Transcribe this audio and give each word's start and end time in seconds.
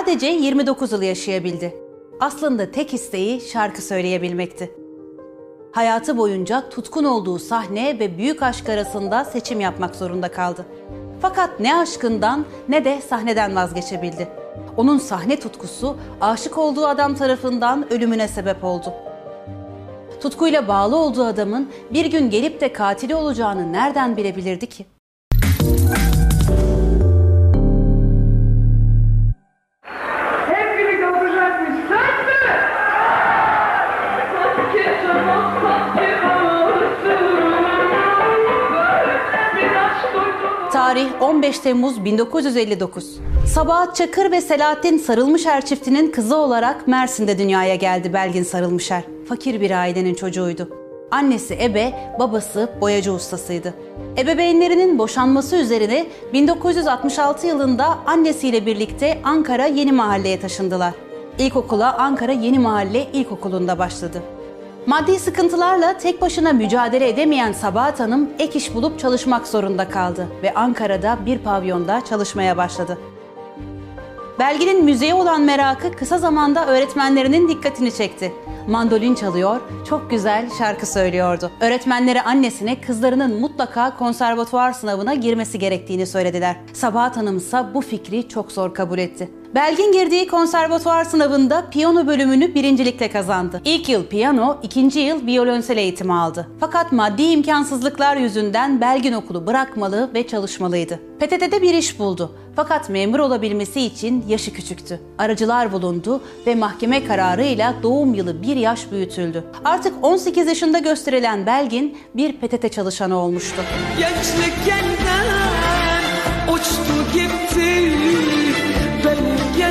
sadece 0.00 0.26
29 0.26 0.92
yıl 0.92 1.02
yaşayabildi. 1.02 1.74
Aslında 2.20 2.70
tek 2.70 2.94
isteği 2.94 3.40
şarkı 3.40 3.82
söyleyebilmekti. 3.82 4.70
Hayatı 5.72 6.16
boyunca 6.16 6.68
tutkun 6.68 7.04
olduğu 7.04 7.38
sahne 7.38 7.98
ve 7.98 8.18
büyük 8.18 8.42
aşk 8.42 8.68
arasında 8.68 9.24
seçim 9.24 9.60
yapmak 9.60 9.96
zorunda 9.96 10.32
kaldı. 10.32 10.66
Fakat 11.22 11.60
ne 11.60 11.76
aşkından 11.76 12.44
ne 12.68 12.84
de 12.84 13.00
sahneden 13.00 13.56
vazgeçebildi. 13.56 14.28
Onun 14.76 14.98
sahne 14.98 15.40
tutkusu 15.40 15.96
aşık 16.20 16.58
olduğu 16.58 16.86
adam 16.86 17.14
tarafından 17.14 17.92
ölümüne 17.92 18.28
sebep 18.28 18.64
oldu. 18.64 18.92
Tutkuyla 20.20 20.68
bağlı 20.68 20.96
olduğu 20.96 21.24
adamın 21.24 21.70
bir 21.92 22.06
gün 22.06 22.30
gelip 22.30 22.60
de 22.60 22.72
katili 22.72 23.14
olacağını 23.14 23.72
nereden 23.72 24.16
bilebilirdi 24.16 24.66
ki? 24.66 24.86
15 41.40 41.58
Temmuz 41.58 42.04
1959. 42.04 43.20
Sabahat 43.54 43.96
Çakır 43.96 44.30
ve 44.30 44.40
Selahattin 44.40 44.98
Sarılmışer 44.98 45.66
çiftinin 45.66 46.10
kızı 46.10 46.36
olarak 46.36 46.88
Mersin'de 46.88 47.38
dünyaya 47.38 47.74
geldi 47.74 48.12
Belgin 48.12 48.42
Sarılmışer. 48.42 49.02
Fakir 49.28 49.60
bir 49.60 49.70
ailenin 49.70 50.14
çocuğuydu. 50.14 50.68
Annesi 51.10 51.58
Ebe, 51.62 51.92
babası 52.18 52.68
boyacı 52.80 53.12
ustasıydı. 53.12 53.74
Ebeveynlerinin 54.18 54.98
boşanması 54.98 55.56
üzerine 55.56 56.06
1966 56.32 57.46
yılında 57.46 57.98
annesiyle 58.06 58.66
birlikte 58.66 59.20
Ankara 59.24 59.66
Yeni 59.66 59.92
Mahalle'ye 59.92 60.40
taşındılar. 60.40 60.94
İlkokula 61.38 61.98
Ankara 61.98 62.32
Yeni 62.32 62.58
Mahalle 62.58 63.06
İlkokulu'nda 63.12 63.78
başladı. 63.78 64.22
Maddi 64.90 65.18
sıkıntılarla 65.18 65.98
tek 65.98 66.20
başına 66.20 66.52
mücadele 66.52 67.08
edemeyen 67.08 67.52
Sabahat 67.52 68.00
Hanım 68.00 68.30
ek 68.38 68.58
iş 68.58 68.74
bulup 68.74 68.98
çalışmak 68.98 69.48
zorunda 69.48 69.88
kaldı 69.88 70.26
ve 70.42 70.54
Ankara'da 70.54 71.18
bir 71.26 71.38
pavyonda 71.38 72.04
çalışmaya 72.04 72.56
başladı. 72.56 72.98
Belgin'in 74.38 74.84
müziğe 74.84 75.14
olan 75.14 75.42
merakı 75.42 75.92
kısa 75.92 76.18
zamanda 76.18 76.66
öğretmenlerinin 76.66 77.48
dikkatini 77.48 77.94
çekti. 77.94 78.32
Mandolin 78.68 79.14
çalıyor, 79.14 79.60
çok 79.88 80.10
güzel 80.10 80.50
şarkı 80.58 80.86
söylüyordu. 80.86 81.50
Öğretmenleri 81.60 82.22
annesine 82.22 82.80
kızlarının 82.80 83.40
mutlaka 83.40 83.96
konservatuvar 83.96 84.72
sınavına 84.72 85.14
girmesi 85.14 85.58
gerektiğini 85.58 86.06
söylediler. 86.06 86.56
Sabahat 86.72 87.16
Hanım 87.16 87.36
ise 87.36 87.64
bu 87.74 87.80
fikri 87.80 88.28
çok 88.28 88.52
zor 88.52 88.74
kabul 88.74 88.98
etti. 88.98 89.39
Belgin 89.54 89.92
girdiği 89.92 90.26
konservatuvar 90.28 91.04
sınavında 91.04 91.70
piyano 91.70 92.06
bölümünü 92.06 92.54
birincilikle 92.54 93.10
kazandı. 93.10 93.62
İlk 93.64 93.88
yıl 93.88 94.06
piyano, 94.06 94.58
ikinci 94.62 95.00
yıl 95.00 95.26
violonsel 95.26 95.76
eğitimi 95.76 96.14
aldı. 96.14 96.48
Fakat 96.60 96.92
maddi 96.92 97.22
imkansızlıklar 97.22 98.16
yüzünden 98.16 98.80
Belgin 98.80 99.12
okulu 99.12 99.46
bırakmalı 99.46 100.10
ve 100.14 100.26
çalışmalıydı. 100.26 101.00
PTT'de 101.20 101.62
bir 101.62 101.74
iş 101.74 101.98
buldu. 101.98 102.36
Fakat 102.56 102.90
memur 102.90 103.18
olabilmesi 103.18 103.80
için 103.80 104.24
yaşı 104.28 104.52
küçüktü. 104.52 105.00
Aracılar 105.18 105.72
bulundu 105.72 106.20
ve 106.46 106.54
mahkeme 106.54 107.04
kararıyla 107.04 107.74
doğum 107.82 108.14
yılı 108.14 108.42
bir 108.42 108.56
yaş 108.56 108.90
büyütüldü. 108.92 109.44
Artık 109.64 109.94
18 110.02 110.46
yaşında 110.46 110.78
gösterilen 110.78 111.46
Belgin 111.46 111.98
bir 112.14 112.32
PTT 112.32 112.72
çalışanı 112.72 113.16
olmuştu. 113.16 113.62
Gençlik 113.98 114.54
yeniden 114.66 115.26
uçtu 116.54 117.12
gitti 117.14 118.49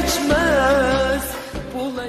geçmez 0.09 1.24
bu 1.75 2.00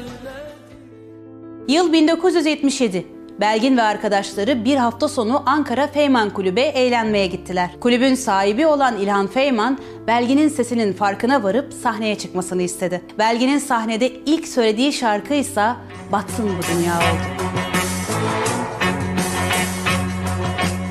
Yıl 1.73 1.93
1977. 1.93 3.07
Belgin 3.41 3.77
ve 3.77 3.83
arkadaşları 3.83 4.65
bir 4.65 4.77
hafta 4.77 5.09
sonu 5.09 5.43
Ankara 5.47 5.87
Feyman 5.87 6.31
Kulübe 6.31 6.61
eğlenmeye 6.61 7.27
gittiler. 7.27 7.71
Kulübün 7.81 8.15
sahibi 8.15 8.67
olan 8.67 8.97
İlhan 8.97 9.27
Feyman, 9.27 9.79
Belgin'in 10.07 10.49
sesinin 10.49 10.93
farkına 10.93 11.43
varıp 11.43 11.73
sahneye 11.73 12.19
çıkmasını 12.19 12.63
istedi. 12.63 13.03
Belgin'in 13.19 13.59
sahnede 13.59 14.09
ilk 14.09 14.49
söylediği 14.49 14.93
şarkı 14.93 15.35
ise 15.35 15.67
Batsın 16.13 16.49
Bu 16.49 16.63
Dünya 16.75 16.97
oldu. 16.97 17.51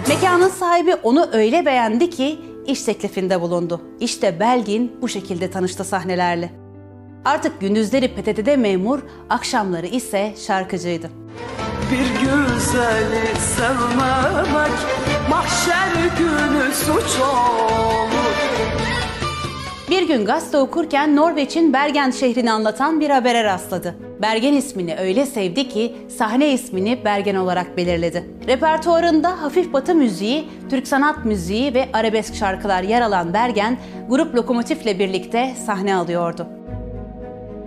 Mekanın 0.09 0.49
sahibi 0.49 0.95
onu 0.95 1.29
öyle 1.33 1.65
beğendi 1.65 2.09
ki 2.09 2.39
iş 2.67 2.83
teklifinde 2.83 3.41
bulundu. 3.41 3.81
İşte 3.99 4.39
Belgin 4.39 4.91
bu 5.01 5.07
şekilde 5.07 5.51
tanıştı 5.51 5.83
sahnelerle. 5.83 6.68
Artık 7.25 7.61
gündüzleri 7.61 8.07
PTT'de 8.07 8.55
memur, 8.57 8.99
akşamları 9.29 9.85
ise 9.87 10.33
şarkıcıydı. 10.47 11.09
Bir 11.91 12.19
güzeli 12.19 13.35
sevmemek 13.39 14.71
Mahşer 15.29 15.89
günü 16.17 16.73
suç 16.73 17.19
olur 17.21 18.09
Bir 19.89 20.07
gün 20.07 20.25
gazete 20.25 20.57
okurken 20.57 21.15
Norveç'in 21.15 21.73
Bergen 21.73 22.11
şehrini 22.11 22.51
anlatan 22.51 22.99
bir 22.99 23.09
habere 23.09 23.43
rastladı. 23.43 23.95
Bergen 24.21 24.53
ismini 24.53 24.95
öyle 24.95 25.25
sevdi 25.25 25.69
ki 25.69 25.95
sahne 26.17 26.53
ismini 26.53 27.05
Bergen 27.05 27.35
olarak 27.35 27.77
belirledi. 27.77 28.29
Repertuarında 28.47 29.41
hafif 29.41 29.73
batı 29.73 29.95
müziği, 29.95 30.49
Türk 30.69 30.87
sanat 30.87 31.25
müziği 31.25 31.73
ve 31.73 31.89
arabesk 31.93 32.35
şarkılar 32.35 32.83
yer 32.83 33.01
alan 33.01 33.33
Bergen, 33.33 33.77
grup 34.09 34.35
Lokomotif'le 34.35 34.99
birlikte 34.99 35.55
sahne 35.65 35.95
alıyordu. 35.95 36.58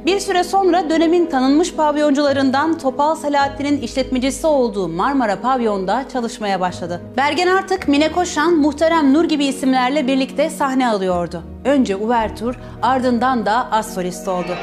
Bir 0.07 0.21
süre 0.21 0.45
sonra 0.45 0.91
dönemin 0.91 1.27
tanınmış 1.27 1.75
pavyoncularından 1.75 2.79
Topal 2.79 3.15
Selahattin'in 3.15 3.81
işletmecisi 3.81 4.47
olduğu 4.47 4.89
Marmara 4.89 5.41
Pavyon'da 5.41 6.05
çalışmaya 6.13 6.61
başladı. 6.61 7.01
Bergen 7.17 7.47
artık 7.47 7.89
Mine 7.89 8.13
Koşan, 8.13 8.55
Muhterem 8.55 9.15
Nur 9.15 9.25
gibi 9.25 9.45
isimlerle 9.45 10.07
birlikte 10.07 10.51
sahne 10.51 10.89
alıyordu. 10.89 11.43
Önce 11.65 11.97
Uvertür, 11.97 12.57
ardından 12.83 13.47
da 13.47 13.71
az 13.71 13.95
solist 13.95 14.29
oldu. 14.29 14.57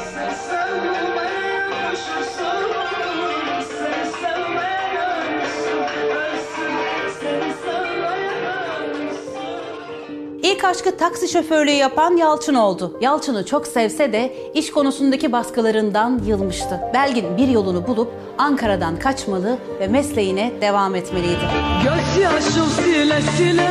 İlk 10.59 10.65
aşkı 10.65 10.97
taksi 10.97 11.27
şoförlüğü 11.27 11.71
yapan 11.71 12.17
Yalçın 12.17 12.53
oldu. 12.53 12.97
Yalçın'ı 13.01 13.45
çok 13.45 13.67
sevse 13.67 14.13
de 14.13 14.33
iş 14.53 14.71
konusundaki 14.71 15.31
baskılarından 15.31 16.21
yılmıştı. 16.25 16.79
Belgin 16.93 17.37
bir 17.37 17.47
yolunu 17.47 17.87
bulup 17.87 18.11
Ankara'dan 18.37 18.99
kaçmalı 18.99 19.57
ve 19.79 19.87
mesleğine 19.87 20.51
devam 20.61 20.95
etmeliydi. 20.95 21.49
Gözyaşım 21.83 22.65
sile 22.65 23.21
sile 23.21 23.69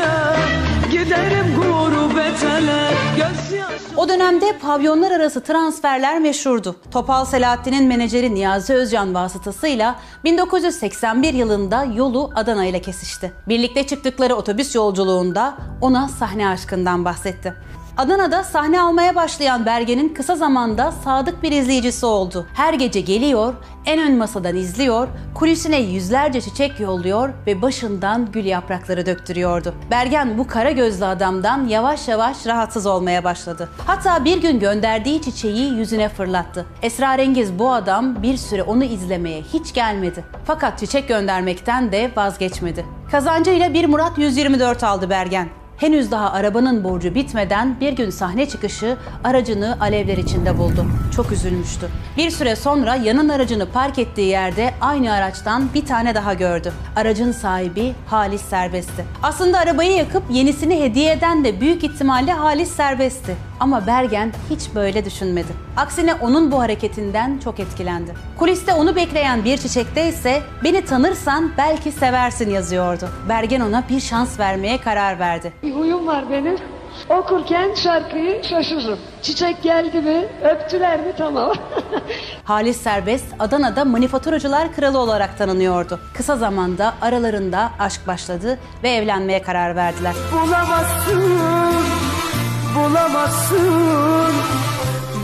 Giderim 0.90 1.54
gurbetele 1.56 2.90
Gözyaşım 3.16 3.57
O 3.98 4.08
dönemde 4.08 4.58
pavyonlar 4.58 5.10
arası 5.10 5.40
transferler 5.40 6.20
meşhurdu. 6.20 6.76
Topal 6.90 7.24
Selahattin'in 7.24 7.88
menajeri 7.88 8.34
Niyazi 8.34 8.74
Özcan 8.74 9.14
vasıtasıyla 9.14 10.00
1981 10.24 11.34
yılında 11.34 11.84
yolu 11.84 12.30
Adana 12.34 12.66
ile 12.66 12.80
kesişti. 12.80 13.32
Birlikte 13.48 13.86
çıktıkları 13.86 14.34
otobüs 14.34 14.74
yolculuğunda 14.74 15.54
ona 15.80 16.08
sahne 16.08 16.48
aşkından 16.48 17.04
bahsetti. 17.04 17.54
Adana'da 17.98 18.44
sahne 18.44 18.80
almaya 18.80 19.14
başlayan 19.14 19.66
Bergen'in 19.66 20.08
kısa 20.08 20.36
zamanda 20.36 20.92
sadık 20.92 21.42
bir 21.42 21.52
izleyicisi 21.52 22.06
oldu. 22.06 22.46
Her 22.54 22.74
gece 22.74 23.00
geliyor, 23.00 23.54
en 23.86 24.00
ön 24.00 24.18
masadan 24.18 24.56
izliyor, 24.56 25.08
kulisine 25.34 25.80
yüzlerce 25.80 26.40
çiçek 26.40 26.80
yolluyor 26.80 27.30
ve 27.46 27.62
başından 27.62 28.32
gül 28.32 28.44
yaprakları 28.44 29.06
döktürüyordu. 29.06 29.74
Bergen 29.90 30.38
bu 30.38 30.46
kara 30.46 30.70
gözlü 30.70 31.04
adamdan 31.04 31.68
yavaş 31.68 32.08
yavaş 32.08 32.46
rahatsız 32.46 32.86
olmaya 32.86 33.24
başladı. 33.24 33.68
Hatta 33.86 34.24
bir 34.24 34.42
gün 34.42 34.60
gönderdiği 34.60 35.22
çiçeği 35.22 35.72
yüzüne 35.72 36.08
fırlattı. 36.08 36.66
Esrarengiz 36.82 37.58
bu 37.58 37.72
adam 37.72 38.22
bir 38.22 38.36
süre 38.36 38.62
onu 38.62 38.84
izlemeye 38.84 39.42
hiç 39.42 39.74
gelmedi. 39.74 40.24
Fakat 40.44 40.78
çiçek 40.78 41.08
göndermekten 41.08 41.92
de 41.92 42.10
vazgeçmedi. 42.16 42.86
Kazancıyla 43.10 43.74
bir 43.74 43.86
Murat 43.86 44.18
124 44.18 44.84
aldı 44.84 45.10
Bergen. 45.10 45.48
Henüz 45.78 46.10
daha 46.10 46.32
arabanın 46.32 46.84
borcu 46.84 47.14
bitmeden 47.14 47.80
bir 47.80 47.92
gün 47.92 48.10
sahne 48.10 48.48
çıkışı 48.48 48.96
aracını 49.24 49.76
alevler 49.80 50.16
içinde 50.16 50.58
buldu. 50.58 50.86
Çok 51.16 51.32
üzülmüştü. 51.32 51.88
Bir 52.16 52.30
süre 52.30 52.56
sonra 52.56 52.94
yanın 52.94 53.28
aracını 53.28 53.66
park 53.66 53.98
ettiği 53.98 54.28
yerde 54.28 54.74
aynı 54.80 55.12
araçtan 55.12 55.68
bir 55.74 55.86
tane 55.86 56.14
daha 56.14 56.34
gördü. 56.34 56.72
Aracın 56.96 57.32
sahibi 57.32 57.94
Halis 58.06 58.42
Serbest'ti. 58.42 59.04
Aslında 59.22 59.58
arabayı 59.58 59.92
yakıp 59.96 60.22
yenisini 60.30 60.80
hediye 60.80 61.12
eden 61.12 61.44
de 61.44 61.60
büyük 61.60 61.84
ihtimalle 61.84 62.32
Halis 62.32 62.70
Serbest'ti. 62.70 63.36
Ama 63.60 63.86
Bergen 63.86 64.32
hiç 64.50 64.74
böyle 64.74 65.04
düşünmedi. 65.04 65.52
Aksine 65.76 66.14
onun 66.14 66.52
bu 66.52 66.60
hareketinden 66.60 67.40
çok 67.44 67.60
etkilendi. 67.60 68.14
Kuliste 68.38 68.74
onu 68.74 68.96
bekleyen 68.96 69.44
bir 69.44 69.58
çiçekte 69.58 70.08
ise 70.08 70.42
beni 70.64 70.84
tanırsan 70.84 71.52
belki 71.58 71.92
seversin 71.92 72.50
yazıyordu. 72.50 73.08
Bergen 73.28 73.60
ona 73.60 73.84
bir 73.88 74.00
şans 74.00 74.38
vermeye 74.40 74.78
karar 74.80 75.18
verdi. 75.18 75.52
Bir 75.62 75.74
huyum 75.74 76.06
var 76.06 76.24
benim. 76.30 76.56
Okurken 77.08 77.74
şarkıyı 77.74 78.44
şaşırırım. 78.44 78.98
Çiçek 79.22 79.62
geldi 79.62 80.00
mi, 80.00 80.24
öptüler 80.44 81.00
mi 81.00 81.12
tamam. 81.18 81.52
Halis 82.44 82.80
Serbest 82.80 83.26
Adana'da 83.38 83.84
manifaturacılar 83.84 84.72
kralı 84.74 84.98
olarak 84.98 85.38
tanınıyordu. 85.38 86.00
Kısa 86.16 86.36
zamanda 86.36 86.94
aralarında 87.02 87.70
aşk 87.78 88.06
başladı 88.06 88.58
ve 88.82 88.90
evlenmeye 88.90 89.42
karar 89.42 89.76
verdiler. 89.76 90.14
bulamazsın, 90.32 91.22
bulamazsın 92.74 94.32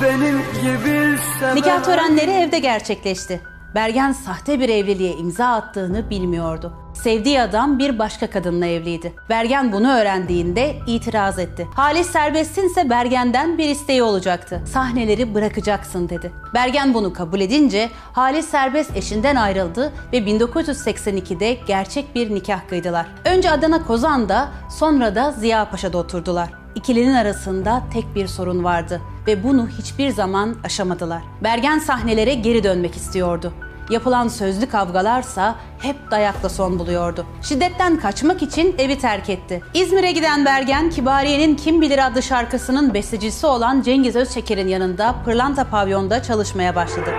benim 0.02 0.38
gibi 0.38 1.18
seven. 1.40 1.56
Nikah 1.56 1.82
törenleri 1.82 2.30
evde 2.30 2.58
gerçekleşti. 2.58 3.40
Bergen 3.74 4.12
sahte 4.12 4.60
bir 4.60 4.68
evliliğe 4.68 5.12
imza 5.16 5.46
attığını 5.46 6.10
bilmiyordu. 6.10 6.72
Sevdiği 6.94 7.40
adam 7.40 7.78
bir 7.78 7.98
başka 7.98 8.30
kadınla 8.30 8.66
evliydi. 8.66 9.12
Bergen 9.28 9.72
bunu 9.72 9.92
öğrendiğinde 9.92 10.76
itiraz 10.86 11.38
etti. 11.38 11.68
Halis 11.74 12.10
Serbest'in 12.10 12.68
ise 12.68 12.90
Bergen'den 12.90 13.58
bir 13.58 13.68
isteği 13.68 14.02
olacaktı. 14.02 14.62
Sahneleri 14.72 15.34
bırakacaksın 15.34 16.08
dedi. 16.08 16.32
Bergen 16.54 16.94
bunu 16.94 17.12
kabul 17.12 17.40
edince 17.40 17.90
Halis 18.12 18.48
Serbest 18.48 18.96
eşinden 18.96 19.36
ayrıldı 19.36 19.92
ve 20.12 20.18
1982'de 20.18 21.58
gerçek 21.66 22.14
bir 22.14 22.34
nikah 22.34 22.68
kıydılar. 22.68 23.06
Önce 23.24 23.50
Adana 23.50 23.86
Kozan'da 23.86 24.48
sonra 24.78 25.14
da 25.14 25.30
Ziya 25.30 25.70
Paşa'da 25.70 25.98
oturdular. 25.98 26.63
İkilinin 26.74 27.14
arasında 27.14 27.82
tek 27.92 28.14
bir 28.14 28.26
sorun 28.26 28.64
vardı 28.64 29.00
ve 29.26 29.42
bunu 29.42 29.68
hiçbir 29.68 30.10
zaman 30.10 30.56
aşamadılar. 30.64 31.22
Bergen 31.42 31.78
sahnelere 31.78 32.34
geri 32.34 32.64
dönmek 32.64 32.96
istiyordu. 32.96 33.52
Yapılan 33.90 34.28
sözlü 34.28 34.68
kavgalarsa 34.68 35.54
hep 35.78 35.96
dayakla 36.10 36.48
son 36.48 36.78
buluyordu. 36.78 37.26
Şiddetten 37.42 38.00
kaçmak 38.00 38.42
için 38.42 38.74
evi 38.78 38.98
terk 38.98 39.30
etti. 39.30 39.62
İzmir'e 39.74 40.12
giden 40.12 40.44
Bergen, 40.44 40.90
Kibariye'nin 40.90 41.54
Kim 41.54 41.80
Bilir 41.80 42.06
adlı 42.06 42.22
şarkısının 42.22 42.94
bestecisi 42.94 43.46
olan 43.46 43.82
Cengiz 43.82 44.16
Özçeker'in 44.16 44.68
yanında 44.68 45.14
Pırlanta 45.24 45.64
Pavyon'da 45.64 46.22
çalışmaya 46.22 46.76
başladı. 46.76 47.10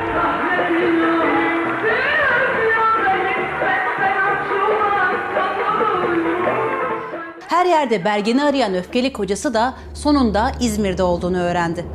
Yerde 7.75 8.05
Bergen'i 8.05 8.43
arayan 8.43 8.75
öfkeli 8.75 9.13
kocası 9.13 9.53
da 9.53 9.73
sonunda 9.93 10.51
İzmir'de 10.59 11.03
olduğunu 11.03 11.37
öğrendi. 11.37 11.85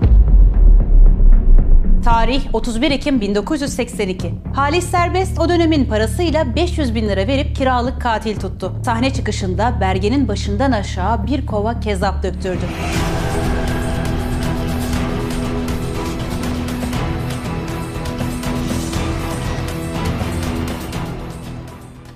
Tarih 2.05 2.43
31 2.53 2.91
Ekim 2.91 3.21
1982. 3.21 4.35
Halis 4.55 4.91
Serbest 4.91 5.41
o 5.41 5.49
dönemin 5.49 5.85
parasıyla 5.85 6.55
500 6.55 6.94
bin 6.94 7.09
lira 7.09 7.27
verip 7.27 7.56
kiralık 7.56 8.03
katil 8.03 8.41
tuttu. 8.41 8.73
Sahne 8.85 9.12
çıkışında 9.12 9.79
Bergen'in 9.81 10.29
başından 10.29 10.73
aşağı 10.73 11.27
bir 11.27 11.47
kova 11.47 11.81
kezap 11.81 12.23
döktürdü. 12.23 12.65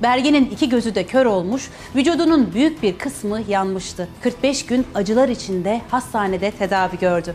Bergen'in 0.04 0.50
iki 0.50 0.68
gözü 0.68 0.94
de 0.94 1.04
kör 1.04 1.26
olmuş, 1.26 1.70
vücudunun 1.96 2.54
büyük 2.54 2.82
bir 2.82 2.98
kısmı 2.98 3.40
yanmıştı. 3.48 4.08
45 4.22 4.66
gün 4.66 4.86
acılar 4.94 5.28
içinde 5.28 5.80
hastanede 5.90 6.50
tedavi 6.50 6.98
gördü. 6.98 7.34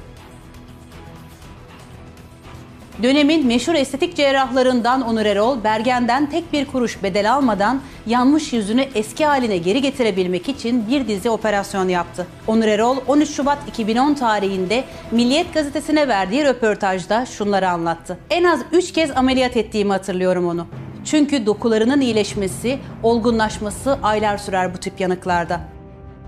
Dönemin 3.04 3.48
meşhur 3.48 3.74
estetik 3.74 4.16
cerrahlarından 4.16 5.02
Onur 5.02 5.26
Erol, 5.26 5.64
Bergen'den 5.64 6.30
tek 6.30 6.54
bir 6.54 6.66
kuruş 6.66 7.04
bedel 7.04 7.34
almadan 7.34 7.82
yanmış 8.08 8.54
yüzünü 8.54 8.82
eski 8.96 9.26
haline 9.26 9.58
geri 9.58 9.82
getirebilmek 9.82 10.50
için 10.50 10.88
bir 10.88 11.08
dizi 11.08 11.30
operasyon 11.30 11.90
yaptı. 11.90 12.28
Onur 12.48 12.68
Erol 12.68 12.98
13 13.08 13.30
Şubat 13.30 13.58
2010 13.68 14.14
tarihinde 14.14 14.84
Milliyet 15.12 15.54
gazetesine 15.54 16.08
verdiği 16.08 16.46
röportajda 16.46 17.26
şunları 17.26 17.70
anlattı. 17.70 18.18
En 18.30 18.44
az 18.44 18.60
3 18.72 18.94
kez 18.94 19.12
ameliyat 19.12 19.58
ettiğimi 19.58 19.92
hatırlıyorum 19.92 20.48
onu. 20.48 20.68
Çünkü 21.06 21.46
dokularının 21.46 22.02
iyileşmesi, 22.02 22.80
olgunlaşması 23.04 24.00
aylar 24.04 24.38
sürer 24.38 24.74
bu 24.74 24.78
tip 24.78 25.00
yanıklarda. 25.00 25.62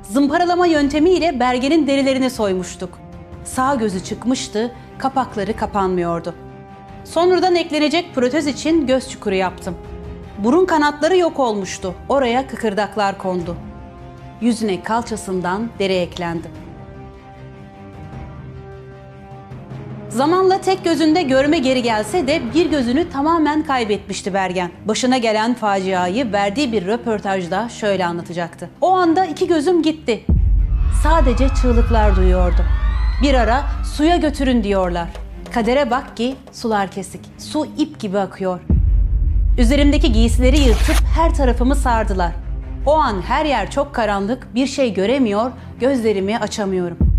Zımparalama 0.03 0.65
yöntemiyle 0.65 1.39
Bergen'in 1.39 1.87
derilerini 1.87 2.29
soymuştuk. 2.29 2.99
Sağ 3.43 3.75
gözü 3.75 4.03
çıkmıştı, 4.03 4.71
kapakları 4.97 5.55
kapanmıyordu. 5.55 6.35
Sonradan 7.03 7.55
eklenecek 7.55 8.15
protez 8.15 8.47
için 8.47 8.87
göz 8.87 9.09
çukuru 9.09 9.35
yaptım. 9.35 9.75
Burun 10.37 10.65
kanatları 10.65 11.17
yok 11.17 11.39
olmuştu. 11.39 11.95
Oraya 12.09 12.47
kıkırdaklar 12.47 13.17
kondu. 13.17 13.55
Yüzüne 14.41 14.83
kalçasından 14.83 15.69
deri 15.79 15.93
eklendi. 15.93 16.47
Zamanla 20.11 20.61
tek 20.61 20.83
gözünde 20.83 21.21
görme 21.21 21.59
geri 21.59 21.81
gelse 21.83 22.27
de 22.27 22.41
bir 22.53 22.69
gözünü 22.69 23.09
tamamen 23.09 23.63
kaybetmişti 23.63 24.33
Bergen. 24.33 24.71
Başına 24.85 25.17
gelen 25.17 25.53
faciayı 25.53 26.31
verdiği 26.31 26.71
bir 26.71 26.87
röportajda 26.87 27.69
şöyle 27.69 28.05
anlatacaktı. 28.05 28.69
O 28.81 28.91
anda 28.91 29.25
iki 29.25 29.47
gözüm 29.47 29.83
gitti. 29.83 30.25
Sadece 31.03 31.47
çığlıklar 31.61 32.15
duyuyordum. 32.15 32.65
Bir 33.23 33.33
ara 33.33 33.63
suya 33.95 34.17
götürün 34.17 34.63
diyorlar. 34.63 35.07
Kadere 35.53 35.91
bak 35.91 36.17
ki 36.17 36.35
sular 36.51 36.91
kesik. 36.91 37.21
Su 37.37 37.67
ip 37.77 37.99
gibi 37.99 38.19
akıyor. 38.19 38.59
Üzerimdeki 39.57 40.11
giysileri 40.11 40.59
yırtıp 40.59 40.95
her 41.15 41.35
tarafımı 41.35 41.75
sardılar. 41.75 42.31
O 42.85 42.93
an 42.95 43.21
her 43.21 43.45
yer 43.45 43.71
çok 43.71 43.95
karanlık, 43.95 44.55
bir 44.55 44.67
şey 44.67 44.93
göremiyor, 44.93 45.51
gözlerimi 45.79 46.37
açamıyorum. 46.39 47.10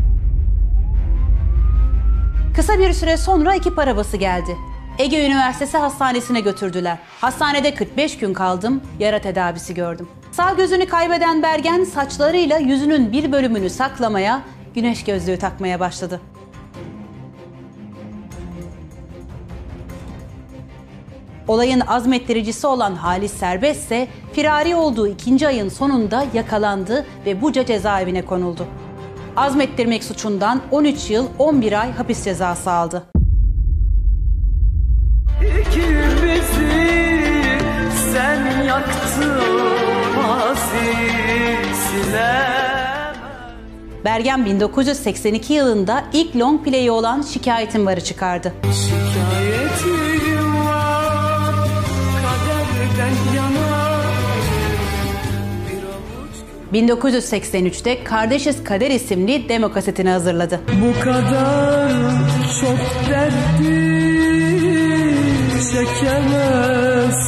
Kısa 2.56 2.78
bir 2.78 2.93
süre 2.93 3.16
sonra 3.16 3.54
ekip 3.54 3.78
arabası 3.78 4.16
geldi. 4.16 4.56
Ege 4.99 5.26
Üniversitesi 5.26 5.78
Hastanesi'ne 5.78 6.40
götürdüler. 6.40 6.99
Hastanede 7.20 7.75
45 7.75 8.19
gün 8.19 8.34
kaldım, 8.34 8.82
yara 8.99 9.19
tedavisi 9.19 9.75
gördüm. 9.75 10.08
Sağ 10.32 10.52
gözünü 10.52 10.87
kaybeden 10.87 11.43
Bergen 11.43 11.84
saçlarıyla 11.84 12.58
yüzünün 12.58 13.12
bir 13.12 13.32
bölümünü 13.32 13.70
saklamaya, 13.70 14.43
güneş 14.75 15.04
gözlüğü 15.04 15.38
takmaya 15.38 15.81
başladı. 15.81 16.20
Olayın 21.48 21.81
azmettiricisi 21.81 22.66
olan 22.66 22.94
Halis 22.94 23.32
Serbest 23.32 23.81
ise 23.84 24.08
firari 24.32 24.75
olduğu 24.75 25.08
ikinci 25.08 25.48
ayın 25.48 25.69
sonunda 25.69 26.26
yakalandı 26.34 27.06
ve 27.26 27.43
Buca 27.43 27.67
cezaevine 27.67 28.22
konuldu. 28.22 28.67
Azmettirmek 29.36 30.05
suçundan 30.05 30.62
13 30.70 31.10
yıl 31.10 31.27
11 31.39 31.81
ay 31.81 31.93
hapis 31.93 32.24
cezası 32.24 32.70
aldı. 32.70 33.03
İkimizi 35.41 36.39
sen 38.12 38.62
yaktın. 38.62 39.03
Bergen 44.05 44.44
1982 44.44 45.53
yılında 45.53 46.05
ilk 46.12 46.36
long 46.36 46.65
play'i 46.65 46.91
olan 46.91 47.22
Şikayetim 47.22 47.86
Var'ı 47.86 48.01
çıkardı. 48.01 48.53
Şikayetim 48.62 50.31
1983'te 56.72 58.05
Kardeşiz 58.05 58.64
Kader 58.64 58.91
isimli 58.91 59.48
demo 59.48 59.72
kasetini 59.72 60.08
hazırladı. 60.08 60.60
Bu 60.69 61.05
kadar 61.05 61.91
çok 62.60 63.08
derdi 63.10 63.93
çekemez 65.72 67.19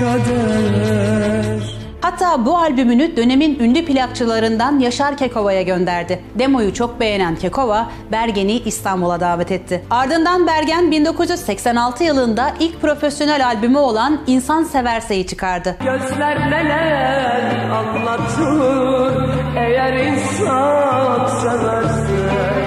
kader 0.00 1.81
Hatta 2.02 2.44
bu 2.44 2.58
albümünü 2.58 3.16
dönemin 3.16 3.58
ünlü 3.58 3.84
plakçılarından 3.84 4.78
Yaşar 4.78 5.16
Kekova'ya 5.16 5.62
gönderdi. 5.62 6.22
Demoyu 6.38 6.74
çok 6.74 7.00
beğenen 7.00 7.36
Kekova, 7.36 7.90
Bergen'i 8.12 8.58
İstanbul'a 8.58 9.20
davet 9.20 9.52
etti. 9.52 9.84
Ardından 9.90 10.46
Bergen 10.46 10.90
1986 10.90 12.04
yılında 12.04 12.54
ilk 12.60 12.80
profesyonel 12.80 13.46
albümü 13.46 13.78
olan 13.78 14.20
İnsan 14.26 14.64
Severse'yi 14.64 15.26
çıkardı. 15.26 15.76
Gözler 15.84 16.50
neler 16.50 17.70
anlatır 17.70 19.32
eğer 19.56 19.92
insan 19.92 21.26
severse 21.26 22.61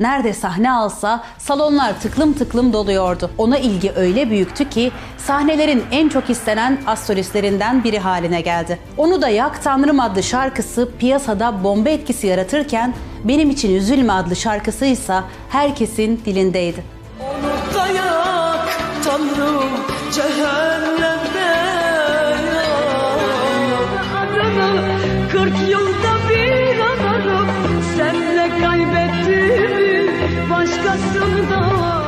Nerede 0.00 0.34
sahne 0.34 0.72
alsa 0.72 1.24
salonlar 1.38 2.00
tıklım 2.00 2.32
tıklım 2.32 2.72
doluyordu. 2.72 3.30
Ona 3.38 3.58
ilgi 3.58 3.92
öyle 3.96 4.30
büyüktü 4.30 4.68
ki 4.68 4.92
sahnelerin 5.18 5.84
en 5.90 6.08
çok 6.08 6.30
istenen 6.30 6.78
az 6.86 7.06
solistlerinden 7.06 7.84
biri 7.84 7.98
haline 7.98 8.40
geldi. 8.40 8.78
Onu 8.96 9.22
da 9.22 9.28
Yak 9.28 9.62
Tanrım 9.64 10.00
adlı 10.00 10.22
şarkısı 10.22 10.88
piyasada 10.98 11.64
bomba 11.64 11.88
etkisi 11.88 12.26
yaratırken 12.26 12.94
Benim 13.24 13.50
için 13.50 13.74
Üzülme 13.74 14.12
adlı 14.12 14.36
şarkısı 14.36 14.84
ise 14.84 15.20
herkesin 15.48 16.22
dilindeydi. 16.24 16.84
Da 17.74 17.86
yak 17.86 18.68
Tanrım 19.04 19.70
cehennemde 20.12 21.50
yak. 22.54 23.90
Adını 24.16 24.98
kırk 25.32 25.68
yılda 25.68 26.09
arkasında 30.88 32.00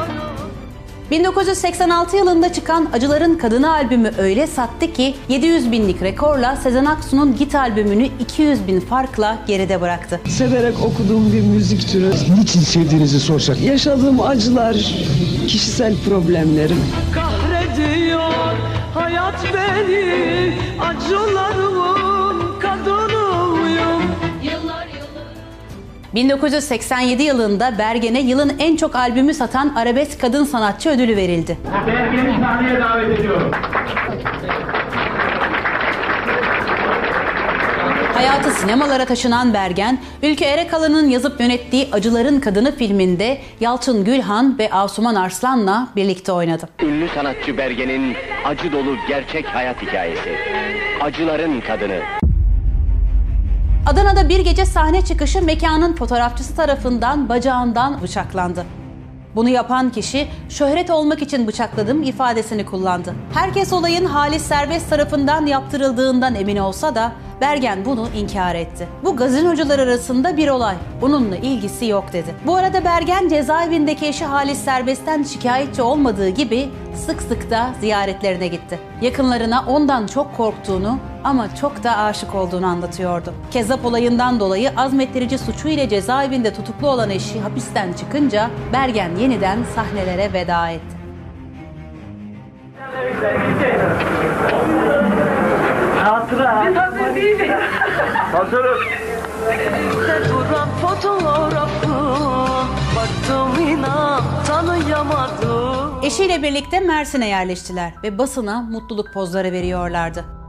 1986 1.11 2.17
yılında 2.17 2.53
çıkan 2.53 2.89
Acıların 2.93 3.39
Kadını 3.39 3.73
albümü 3.73 4.11
öyle 4.19 4.47
sattı 4.47 4.93
ki 4.93 5.15
700 5.29 5.73
binlik 5.73 6.03
rekorla 6.03 6.57
Sezen 6.57 6.85
Aksu'nun 6.85 7.37
Git 7.37 7.55
albümünü 7.55 8.09
200 8.21 8.67
bin 8.67 8.81
farkla 8.81 9.39
geride 9.47 9.81
bıraktı. 9.81 10.21
Severek 10.29 10.75
okuduğum 10.85 11.33
bir 11.33 11.41
müzik 11.41 11.89
türü. 11.89 12.11
Niçin 12.39 12.61
sevdiğinizi 12.61 13.21
sorsak? 13.21 13.61
Yaşadığım 13.61 14.21
acılar, 14.21 14.77
kişisel 15.49 15.95
problemlerim. 16.09 16.81
Kahrediyor 17.15 18.31
hayat 18.95 19.45
beni, 19.55 20.55
acılarım. 20.81 21.72
1987 26.15 27.23
yılında 27.23 27.79
Bergen'e 27.79 28.21
yılın 28.21 28.53
en 28.59 28.77
çok 28.77 28.97
albümü 28.97 29.35
satan 29.35 29.75
arabesk 29.77 30.21
kadın 30.21 30.45
sanatçı 30.45 30.91
ödülü 30.91 31.17
verildi. 31.17 31.59
Bergen'i 31.87 32.41
sahneye 32.41 32.81
davet 32.81 33.19
ediyorum. 33.19 33.51
Hayatı 38.15 38.51
sinemalara 38.51 39.05
taşınan 39.05 39.55
Bergen, 39.55 39.99
Ülke 40.23 40.45
Erekalı'nın 40.45 41.09
yazıp 41.09 41.41
yönettiği 41.41 41.89
Acıların 41.93 42.41
Kadını 42.41 42.77
filminde 42.77 43.39
Yalçın 43.61 44.05
Gülhan 44.05 44.59
ve 44.59 44.71
Asuman 44.71 45.15
Arslan'la 45.15 45.89
birlikte 45.97 46.33
oynadı. 46.33 46.69
Ünlü 46.83 47.09
sanatçı 47.09 47.59
Bergen'in 47.59 48.17
acı 48.45 48.73
dolu 48.73 48.97
gerçek 49.09 49.47
hayat 49.47 49.83
hikayesi. 49.83 50.37
Acıların 51.01 51.61
kadını. 51.61 52.22
Adana'da 53.87 54.29
bir 54.29 54.41
gece 54.41 54.67
sahne 54.67 55.05
çıkışı 55.05 55.43
mekanın 55.43 55.97
fotoğrafçısı 55.97 56.57
tarafından 56.57 57.29
bacağından 57.29 58.03
bıçaklandı. 58.03 58.65
Bunu 59.37 59.49
yapan 59.49 59.91
kişi 59.91 60.29
şöhret 60.49 60.91
olmak 60.91 61.23
için 61.23 61.47
bıçakladım 61.47 62.03
ifadesini 62.03 62.67
kullandı. 62.67 63.15
Herkes 63.35 63.73
olayın 63.73 64.05
Halis 64.05 64.43
Serbest 64.43 64.91
tarafından 64.91 65.47
yaptırıldığından 65.47 66.35
emin 66.35 66.57
olsa 66.57 66.95
da 66.95 67.13
Bergen 67.41 67.85
bunu 67.85 68.09
inkar 68.17 68.55
etti. 68.55 68.89
Bu 69.05 69.17
gazinocular 69.17 69.79
arasında 69.79 70.37
bir 70.37 70.49
olay. 70.49 70.77
Bununla 71.01 71.37
ilgisi 71.37 71.87
yok 71.87 72.13
dedi. 72.13 72.35
Bu 72.47 72.57
arada 72.57 72.85
Bergen 72.85 73.29
cezaevindeki 73.29 74.07
eşi 74.07 74.25
Halis 74.25 74.59
Serbest'ten 74.59 75.23
şikayetçi 75.23 75.83
olmadığı 75.83 76.29
gibi 76.29 76.69
sık 77.07 77.23
sık 77.23 77.51
da 77.51 77.71
ziyaretlerine 77.81 78.49
gitti. 78.49 78.79
Yakınlarına 79.01 79.65
ondan 79.69 80.07
çok 80.07 80.37
korktuğunu 80.37 80.99
ama 81.25 81.55
çok 81.55 81.85
da 81.85 81.97
aşık 81.97 82.35
olduğunu 82.35 82.67
anlatıyordu. 82.67 83.35
Kezzap 83.51 83.85
olayından 83.85 84.41
dolayı 84.41 84.71
azmettirici 84.77 85.39
suçu 85.39 85.69
ile 85.69 85.89
cezaevinde 85.89 86.55
tutuklu 86.55 86.89
olan 86.89 87.11
eşi 87.11 87.41
hapisten 87.41 87.93
çıkınca 87.93 88.51
Bergen 88.73 89.17
yeniden 89.17 89.59
sahnelere 89.75 90.33
veda 90.33 90.71
etti. 90.71 90.97
Biz 97.17 97.41
hazır. 98.33 98.65
Duran 100.29 100.69
fotoğrafı 100.81 101.89
Baktım 102.97 103.69
inan 103.69 104.23
tanıyamadım 104.47 106.01
Eşiyle 106.03 106.43
birlikte 106.43 106.81
Mersin'e 106.81 107.29
yerleştiler 107.29 107.93
ve 108.03 108.19
basına 108.19 108.63
mutluluk 108.63 109.13
pozları 109.15 109.53
veriyorlardı. 109.53 110.42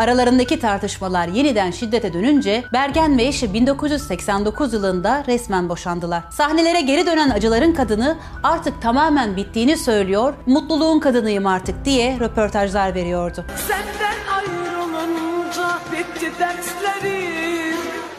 Aralarındaki 0.00 0.60
tartışmalar 0.60 1.28
yeniden 1.28 1.70
şiddete 1.70 2.12
dönünce 2.12 2.64
Bergen 2.72 3.18
ve 3.18 3.22
eşi 3.22 3.54
1989 3.54 4.72
yılında 4.72 5.24
resmen 5.26 5.68
boşandılar. 5.68 6.22
Sahnelere 6.30 6.80
geri 6.80 7.06
dönen 7.06 7.30
acıların 7.30 7.72
kadını 7.72 8.16
artık 8.42 8.82
tamamen 8.82 9.36
bittiğini 9.36 9.76
söylüyor, 9.76 10.34
mutluluğun 10.46 11.00
kadınıyım 11.00 11.46
artık 11.46 11.84
diye 11.84 12.20
röportajlar 12.20 12.94
veriyordu. 12.94 13.44
Senden 13.68 14.16
ayrılınca 14.36 15.78
bitti 15.92 16.32
derslerim 16.38 17.76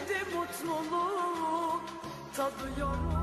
Bitti 0.08 0.36
mutluluğu 0.36 1.80
tadıyorum 2.36 3.21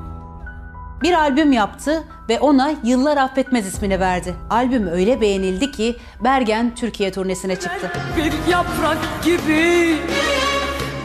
Bir 1.01 1.13
albüm 1.13 1.51
yaptı 1.51 2.03
ve 2.29 2.39
ona 2.39 2.71
Yıllar 2.83 3.17
Affetmez 3.17 3.67
ismini 3.67 3.99
verdi. 3.99 4.35
Albüm 4.49 4.87
öyle 4.87 5.21
beğenildi 5.21 5.71
ki 5.71 5.95
Bergen 6.23 6.75
Türkiye 6.75 7.11
turnesine 7.11 7.55
çıktı. 7.55 7.91
Bir 8.17 8.51
yaprak 8.51 8.97
gibi 9.23 9.95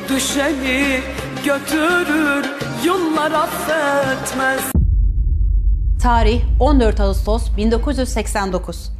Düşeni 0.08 1.00
götürür 1.44 2.50
Yıllar 2.84 3.32
affetmez 3.32 4.60
Tarih 6.02 6.42
14 6.60 7.00
Ağustos 7.00 7.56
1989. 7.56 8.92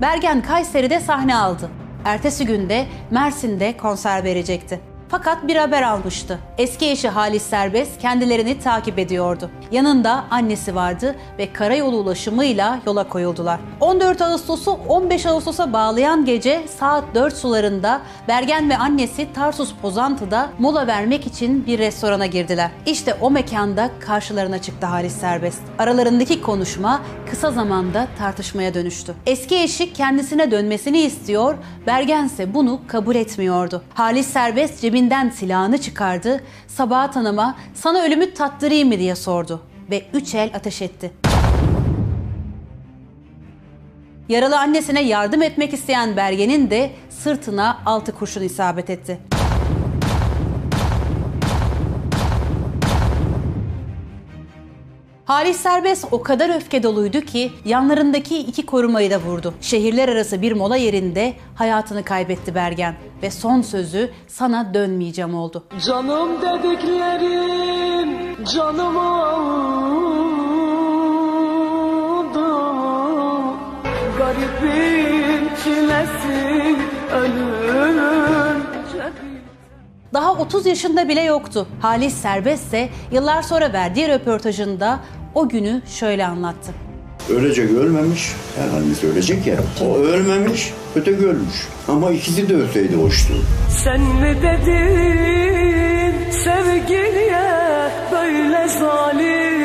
Bergen 0.00 0.42
Kayseri'de 0.42 1.00
sahne 1.00 1.36
aldı. 1.36 1.68
Ertesi 2.04 2.46
günde 2.46 2.86
Mersin'de 3.10 3.76
konser 3.76 4.24
verecekti. 4.24 4.80
Fakat 5.08 5.48
bir 5.48 5.56
haber 5.56 5.82
almıştı. 5.82 6.38
Eski 6.58 6.90
eşi 6.90 7.08
Halis 7.08 7.42
Serbest 7.42 7.98
kendilerini 8.00 8.58
takip 8.60 8.98
ediyordu. 8.98 9.50
Yanında 9.70 10.24
annesi 10.30 10.74
vardı 10.74 11.16
ve 11.38 11.52
karayolu 11.52 11.96
ulaşımıyla 11.96 12.80
yola 12.86 13.08
koyuldular. 13.08 13.60
14 13.80 14.22
Ağustos'u 14.22 14.70
15 14.88 15.26
Ağustos'a 15.26 15.72
bağlayan 15.72 16.24
gece 16.24 16.62
saat 16.78 17.04
4 17.14 17.36
sularında 17.36 18.00
Bergen 18.28 18.70
ve 18.70 18.76
annesi 18.76 19.32
Tarsus 19.32 19.74
Pozantı'da 19.82 20.50
mola 20.58 20.86
vermek 20.86 21.26
için 21.26 21.66
bir 21.66 21.78
restorana 21.78 22.26
girdiler. 22.26 22.70
İşte 22.86 23.14
o 23.20 23.30
mekanda 23.30 23.90
karşılarına 24.00 24.58
çıktı 24.62 24.86
Halis 24.86 25.16
Serbest. 25.16 25.62
Aralarındaki 25.78 26.42
konuşma 26.42 27.00
kısa 27.30 27.50
zamanda 27.50 28.08
tartışmaya 28.18 28.74
dönüştü. 28.74 29.14
Eski 29.26 29.56
eşi 29.62 29.92
kendisine 29.92 30.50
dönmesini 30.50 30.98
istiyor, 30.98 31.54
Bergen 31.86 32.24
ise 32.24 32.54
bunu 32.54 32.80
kabul 32.88 33.14
etmiyordu. 33.14 33.82
Halis 33.94 34.26
Serbest 34.26 34.80
cebinden 34.96 35.30
silahını 35.30 35.78
çıkardı, 35.78 36.40
Sabahat 36.66 37.16
Hanım'a 37.16 37.56
sana 37.74 38.02
ölümü 38.02 38.34
tattırayım 38.34 38.88
mı 38.88 38.98
diye 38.98 39.14
sordu 39.14 39.62
ve 39.90 40.02
üç 40.12 40.34
el 40.34 40.50
ateş 40.54 40.82
etti. 40.82 41.12
Yaralı 44.28 44.58
annesine 44.58 45.02
yardım 45.02 45.42
etmek 45.42 45.72
isteyen 45.72 46.16
Bergen'in 46.16 46.70
de 46.70 46.90
sırtına 47.10 47.78
altı 47.86 48.12
kurşun 48.12 48.42
isabet 48.42 48.90
etti. 48.90 49.35
Halis 55.26 55.56
Serbest 55.56 56.04
o 56.10 56.22
kadar 56.22 56.56
öfke 56.56 56.82
doluydu 56.82 57.20
ki 57.20 57.52
yanlarındaki 57.64 58.38
iki 58.38 58.66
korumayı 58.66 59.10
da 59.10 59.18
vurdu. 59.20 59.54
Şehirler 59.60 60.08
arası 60.08 60.42
bir 60.42 60.52
mola 60.52 60.76
yerinde 60.76 61.34
hayatını 61.54 62.04
kaybetti 62.04 62.54
Bergen 62.54 62.94
ve 63.22 63.30
son 63.30 63.62
sözü 63.62 64.10
sana 64.28 64.74
dönmeyeceğim 64.74 65.34
oldu. 65.34 65.64
Canım 65.86 66.30
dediklerim 66.42 68.44
canım 68.44 68.96
oldu 68.96 69.96
Garibin 74.18 75.50
çilesi 75.64 76.76
ölüm 77.12 77.96
Daha 80.14 80.32
30 80.32 80.66
yaşında 80.66 81.08
bile 81.08 81.22
yoktu. 81.22 81.66
Halis 81.82 82.14
Serbest 82.14 82.66
ise 82.66 82.88
yıllar 83.12 83.42
sonra 83.42 83.72
verdiği 83.72 84.08
röportajında 84.08 84.98
o 85.36 85.48
günü 85.48 85.82
şöyle 85.88 86.26
anlattı. 86.26 86.72
Ölecek 87.30 87.70
ölmemiş. 87.70 88.32
Her 88.58 88.68
hangisi 88.68 89.06
ölecek 89.06 89.46
ya. 89.46 89.56
O 89.82 89.96
ölmemiş, 89.96 90.72
öteki 90.96 91.26
ölmüş. 91.26 91.68
Ama 91.88 92.10
ikisi 92.10 92.48
de 92.48 92.54
ölseydi 92.54 92.96
hoştu. 92.96 93.34
Sen 93.84 94.00
mi 94.00 94.36
dedin 94.42 96.30
sevgiliye 96.30 97.90
böyle 98.12 98.68
zalim 98.68 99.55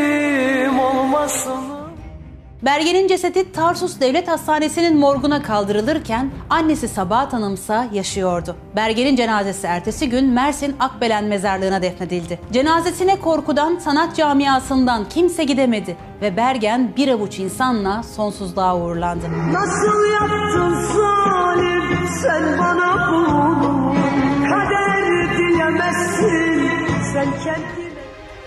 Bergen'in 2.66 3.08
cesedi 3.08 3.52
Tarsus 3.52 4.00
Devlet 4.00 4.28
Hastanesi'nin 4.28 4.98
morguna 4.98 5.44
kaldırılırken 5.44 6.32
annesi 6.50 6.88
Sabahat 6.88 7.34
Hanımsa 7.34 7.88
yaşıyordu. 7.94 8.56
Bergen'in 8.76 9.16
cenazesi 9.16 9.68
ertesi 9.68 10.10
gün 10.10 10.30
Mersin 10.30 10.76
Akbelen 10.80 11.24
mezarlığına 11.24 11.82
defnedildi. 11.82 12.40
Cenazesine 12.54 13.20
korkudan 13.20 13.78
sanat 13.78 14.16
camiasından 14.16 15.10
kimse 15.10 15.44
gidemedi 15.44 15.98
ve 16.22 16.38
Bergen 16.38 16.94
bir 16.98 17.08
avuç 17.08 17.40
insanla 17.40 18.04
sonsuzluğa 18.04 18.78
uğurlandı. 18.78 19.26
Nasıl 19.54 20.12
yaptın 20.12 20.76
zalim 20.96 22.08
sen 22.22 22.60
bana 22.60 23.12
bunu 23.12 23.94
Kader 24.50 25.38
diyemezsin 25.38 26.72
sen 27.14 27.28
kendine 27.44 27.91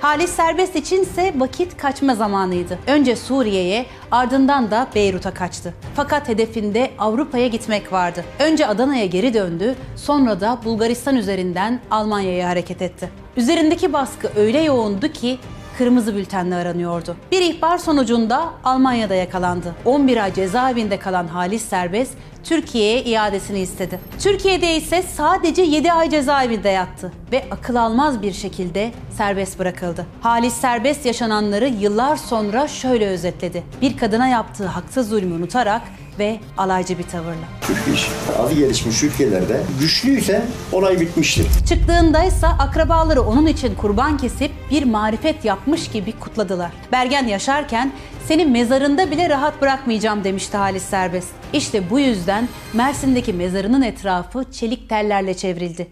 Halis 0.05 0.31
Serbest 0.31 0.77
içinse 0.77 1.33
vakit 1.37 1.77
kaçma 1.77 2.15
zamanıydı. 2.15 2.79
Önce 2.87 3.17
Suriye'ye 3.17 3.87
ardından 4.11 4.71
da 4.71 4.87
Beyrut'a 4.95 5.35
kaçtı. 5.35 5.75
Fakat 5.97 6.29
hedefinde 6.29 6.91
Avrupa'ya 6.99 7.47
gitmek 7.47 7.93
vardı. 7.93 8.25
Önce 8.39 8.67
Adana'ya 8.67 9.07
geri 9.07 9.35
döndü, 9.35 9.75
sonra 9.97 10.41
da 10.41 10.59
Bulgaristan 10.65 11.17
üzerinden 11.17 11.81
Almanya'ya 11.91 12.49
hareket 12.49 12.83
etti. 12.83 13.11
Üzerindeki 13.37 13.93
baskı 13.93 14.31
öyle 14.37 14.61
yoğundu 14.61 15.09
ki 15.09 15.39
kırmızı 15.79 16.15
bültenle 16.17 16.55
aranıyordu. 16.55 17.17
Bir 17.33 17.43
ihbar 17.43 17.79
sonucunda 17.79 18.51
Almanya'da 18.65 19.15
yakalandı. 19.15 19.75
11 19.85 20.25
ay 20.25 20.35
cezaevinde 20.35 20.99
kalan 20.99 21.27
Halis 21.27 21.63
Serbest 21.65 22.15
Türkiye'ye 22.45 23.05
iadesini 23.05 23.61
istedi. 23.61 24.01
Türkiye'de 24.19 24.77
ise 24.77 25.03
sadece 25.17 25.63
7 25.63 25.93
ay 25.93 26.11
cezaevinde 26.11 26.69
yattı 26.69 27.13
ve 27.33 27.45
akıl 27.51 27.75
almaz 27.75 28.23
bir 28.23 28.33
şekilde 28.33 28.93
serbest 29.17 29.59
bırakıldı. 29.59 30.07
Halis 30.21 30.55
Serbest 30.55 31.07
yaşananları 31.07 31.69
yıllar 31.69 32.17
sonra 32.17 32.69
şöyle 32.69 33.09
özetledi. 33.09 33.63
Bir 33.83 33.97
kadına 33.97 34.29
yaptığı 34.29 34.67
haksız 34.67 35.09
zulmü 35.09 35.35
unutarak 35.35 35.83
ve 36.19 36.41
alaycı 36.57 36.99
bir 36.99 37.03
tavırla. 37.03 37.47
Türkiye 37.61 37.97
iş. 37.97 38.09
Az 38.39 38.55
gelişmiş 38.55 39.03
ülkelerde 39.03 39.61
güçlüyse 39.81 40.45
olay 40.73 41.01
bitmiştir. 41.01 41.47
Çıktığında 41.69 42.25
ise 42.25 42.47
akrabaları 42.47 43.23
onun 43.23 43.47
için 43.47 43.75
kurban 43.75 44.17
kesip 44.17 44.51
bir 44.71 44.85
marifet 44.85 45.45
yapmış 45.45 45.89
gibi 45.91 46.13
kutladılar. 46.13 46.71
Bergen 46.93 47.27
yaşarken 47.27 47.93
seni 48.27 48.45
mezarında 48.45 49.11
bile 49.11 49.29
rahat 49.29 49.63
bırakmayacağım 49.63 50.25
demişti 50.25 50.57
Halis 50.57 50.83
Serbest. 50.83 51.33
İşte 51.53 51.91
bu 51.91 52.01
yüzden 52.01 52.49
Mersin'deki 52.73 53.33
mezarının 53.33 53.83
etrafı 53.83 54.45
çelik 54.53 54.89
tellerle 54.89 55.35
çevrildi. 55.35 55.87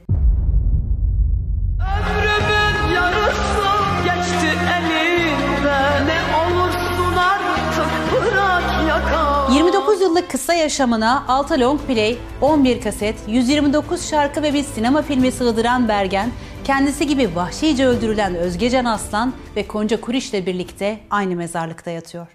Ömrümün 1.80 2.51
29 9.54 10.00
yıllık 10.00 10.30
kısa 10.30 10.54
yaşamına 10.54 11.24
6 11.28 11.60
long 11.60 11.80
play, 11.80 12.18
11 12.40 12.80
kaset, 12.80 13.14
129 13.28 14.10
şarkı 14.10 14.42
ve 14.42 14.54
bir 14.54 14.62
sinema 14.62 15.02
filmi 15.02 15.32
sığdıran 15.32 15.88
Bergen, 15.88 16.30
kendisi 16.64 17.06
gibi 17.06 17.36
vahşice 17.36 17.86
öldürülen 17.86 18.34
Özgecan 18.34 18.84
Aslan 18.84 19.32
ve 19.56 19.66
Konca 19.66 20.00
Kuriş'le 20.00 20.46
birlikte 20.46 20.98
aynı 21.10 21.36
mezarlıkta 21.36 21.90
yatıyor. 21.90 22.26